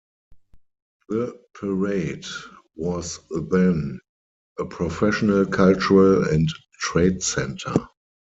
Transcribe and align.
The 1.09 1.39
"Parade" 1.53 2.25
was 2.75 3.19
then 3.29 3.99
a 4.57 4.65
professional, 4.65 5.45
cultural 5.45 6.27
and 6.27 6.49
trade 6.79 7.21
center. 7.21 7.75